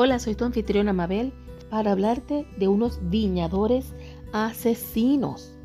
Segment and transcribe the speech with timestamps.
[0.00, 1.32] Hola, soy tu anfitriona Mabel
[1.70, 3.96] para hablarte de unos viñadores
[4.32, 5.58] asesinos.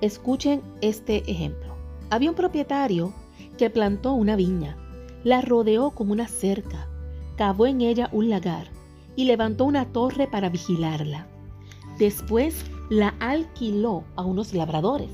[0.00, 1.76] Escuchen este ejemplo.
[2.10, 3.12] Había un propietario
[3.56, 4.76] que plantó una viña,
[5.22, 6.88] la rodeó con una cerca,
[7.36, 8.66] cavó en ella un lagar
[9.14, 11.28] y levantó una torre para vigilarla.
[12.00, 15.12] Después la alquiló a unos labradores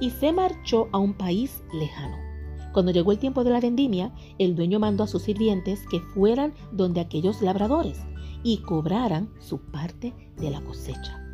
[0.00, 2.27] y se marchó a un país lejano.
[2.72, 6.54] Cuando llegó el tiempo de la vendimia, el dueño mandó a sus sirvientes que fueran
[6.72, 8.00] donde aquellos labradores
[8.42, 11.24] y cobraran su parte de la cosecha.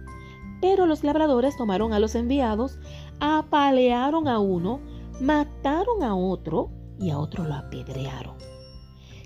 [0.60, 2.78] Pero los labradores tomaron a los enviados,
[3.20, 4.80] apalearon a uno,
[5.20, 8.36] mataron a otro y a otro lo apedrearon.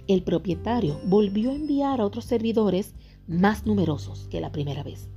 [0.06, 2.94] El propietario volvió a enviar a otros servidores
[3.26, 5.10] más numerosos que la primera vez,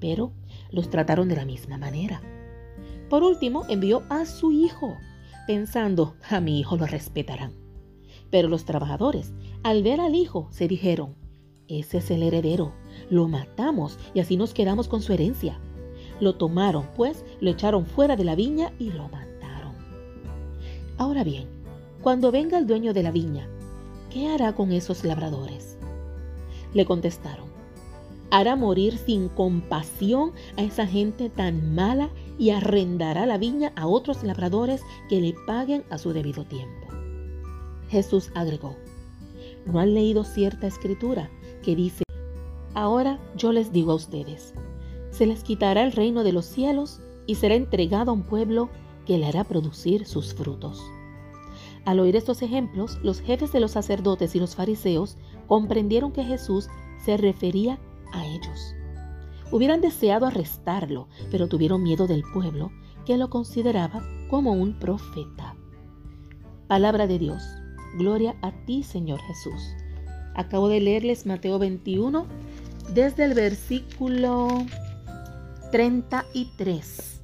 [0.00, 0.32] pero
[0.70, 2.22] los trataron de la misma manera.
[3.10, 4.96] Por último, envió a su hijo,
[5.48, 7.54] pensando, a mi hijo lo respetarán.
[8.30, 11.14] Pero los trabajadores, al ver al hijo, se dijeron,
[11.68, 12.74] ese es el heredero,
[13.08, 15.58] lo matamos y así nos quedamos con su herencia.
[16.20, 19.72] Lo tomaron, pues, lo echaron fuera de la viña y lo mataron.
[20.98, 21.48] Ahora bien,
[22.02, 23.48] cuando venga el dueño de la viña,
[24.10, 25.78] ¿qué hará con esos labradores?
[26.74, 27.46] Le contestaron,
[28.30, 34.22] hará morir sin compasión a esa gente tan mala y arrendará la viña a otros
[34.22, 36.86] labradores que le paguen a su debido tiempo.
[37.88, 38.76] Jesús agregó,
[39.66, 41.30] ¿no han leído cierta escritura
[41.62, 42.04] que dice,
[42.74, 44.54] ahora yo les digo a ustedes,
[45.10, 48.68] se les quitará el reino de los cielos y será entregado a un pueblo
[49.06, 50.82] que le hará producir sus frutos?
[51.84, 56.68] Al oír estos ejemplos, los jefes de los sacerdotes y los fariseos comprendieron que Jesús
[57.02, 57.78] se refería
[58.12, 58.74] a ellos.
[59.50, 62.70] Hubieran deseado arrestarlo, pero tuvieron miedo del pueblo,
[63.06, 65.54] que lo consideraba como un profeta.
[66.66, 67.42] Palabra de Dios.
[67.96, 69.74] Gloria a ti, Señor Jesús.
[70.34, 72.26] Acabo de leerles Mateo 21
[72.94, 74.48] desde el versículo
[75.72, 77.20] 33,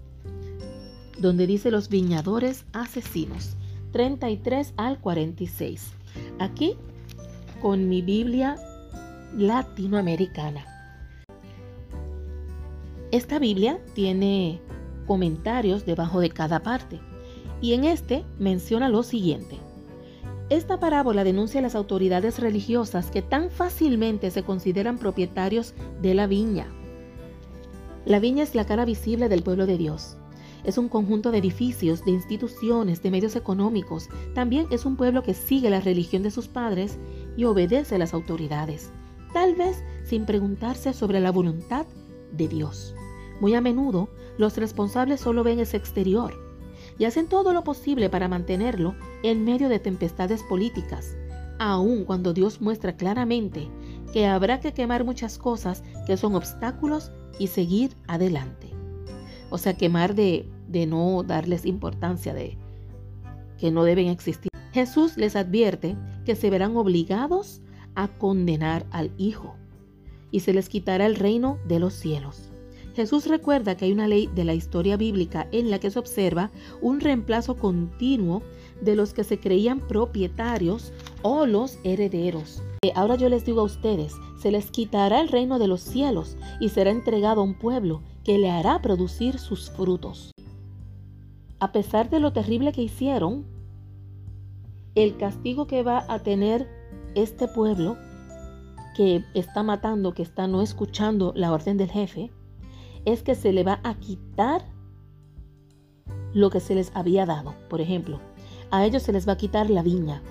[1.19, 3.56] donde dice los viñadores asesinos.
[3.93, 5.93] 33 al 46.
[6.41, 6.75] Aquí
[7.62, 8.56] con mi Biblia
[9.37, 10.74] latinoamericana.
[13.14, 14.60] Esta Biblia tiene
[15.06, 16.98] comentarios debajo de cada parte
[17.60, 19.56] y en este menciona lo siguiente.
[20.50, 26.26] Esta parábola denuncia a las autoridades religiosas que tan fácilmente se consideran propietarios de la
[26.26, 26.66] viña.
[28.04, 30.16] La viña es la cara visible del pueblo de Dios.
[30.64, 34.08] Es un conjunto de edificios, de instituciones, de medios económicos.
[34.34, 36.98] También es un pueblo que sigue la religión de sus padres
[37.36, 38.91] y obedece a las autoridades,
[39.32, 41.86] tal vez sin preguntarse sobre la voluntad
[42.32, 42.96] de Dios.
[43.41, 44.09] Muy a menudo,
[44.39, 46.34] los responsables solo ven ese exterior
[46.99, 51.17] y hacen todo lo posible para mantenerlo en medio de tempestades políticas,
[51.59, 53.69] aun cuando Dios muestra claramente
[54.12, 58.71] que habrá que quemar muchas cosas que son obstáculos y seguir adelante.
[59.50, 62.59] O sea, quemar de de no darles importancia, de
[63.59, 64.50] que no deben existir.
[64.73, 67.62] Jesús les advierte que se verán obligados
[67.94, 69.55] a condenar al Hijo
[70.31, 72.50] y se les quitará el reino de los cielos.
[72.94, 76.50] Jesús recuerda que hay una ley de la historia bíblica en la que se observa
[76.81, 78.43] un reemplazo continuo
[78.81, 82.62] de los que se creían propietarios o los herederos.
[82.94, 86.69] Ahora yo les digo a ustedes, se les quitará el reino de los cielos y
[86.69, 90.34] será entregado a un pueblo que le hará producir sus frutos
[91.65, 93.47] a pesar de lo terrible que hicieron,
[94.94, 96.69] el castigo que va a tener
[97.15, 97.97] este pueblo
[98.94, 102.31] que está matando, que está no escuchando la orden del jefe,
[103.04, 104.65] es que se le va a quitar
[106.32, 107.54] lo que se les había dado.
[107.69, 108.20] Por ejemplo,
[108.70, 110.22] a ellos se les va a quitar la viña.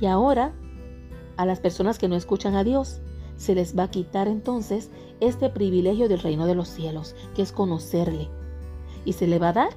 [0.00, 0.52] Y ahora,
[1.36, 3.00] a las personas que no escuchan a Dios,
[3.36, 7.52] se les va a quitar entonces este privilegio del reino de los cielos, que es
[7.52, 8.28] conocerle,
[9.04, 9.70] y se le va a dar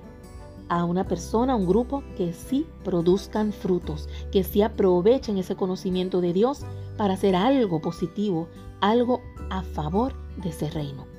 [0.69, 6.19] a una persona, a un grupo que sí produzcan frutos, que sí aprovechen ese conocimiento
[6.21, 6.61] de Dios
[6.97, 8.49] para hacer algo positivo,
[8.81, 11.16] algo a favor de ese reino.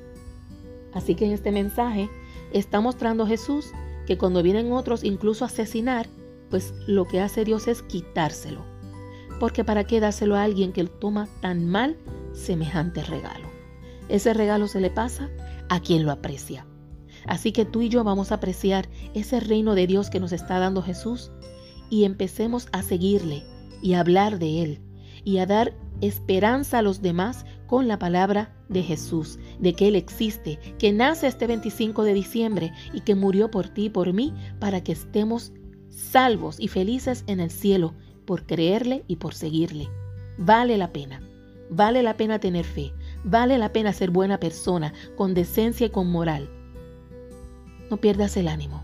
[0.93, 2.09] Así que en este mensaje
[2.51, 3.71] está mostrando Jesús
[4.05, 6.07] que cuando vienen otros incluso a asesinar,
[6.49, 8.65] pues lo que hace Dios es quitárselo.
[9.39, 11.97] Porque para qué dárselo a alguien que toma tan mal
[12.33, 13.47] semejante regalo.
[14.09, 15.29] Ese regalo se le pasa
[15.69, 16.65] a quien lo aprecia.
[17.25, 20.59] Así que tú y yo vamos a apreciar ese reino de Dios que nos está
[20.59, 21.31] dando Jesús
[21.89, 23.43] y empecemos a seguirle
[23.81, 24.81] y a hablar de Él
[25.23, 29.95] y a dar esperanza a los demás con la palabra de Jesús, de que Él
[29.95, 34.33] existe, que nace este 25 de diciembre y que murió por ti y por mí
[34.59, 35.53] para que estemos
[35.89, 37.93] salvos y felices en el cielo
[38.25, 39.87] por creerle y por seguirle.
[40.39, 41.21] Vale la pena.
[41.69, 42.91] Vale la pena tener fe.
[43.23, 46.49] Vale la pena ser buena persona, con decencia y con moral.
[47.91, 48.83] No pierdas el ánimo.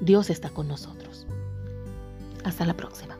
[0.00, 1.26] Dios está con nosotros.
[2.44, 3.18] Hasta la próxima.